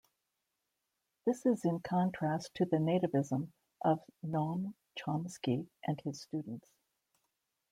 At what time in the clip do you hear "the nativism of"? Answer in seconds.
2.65-3.99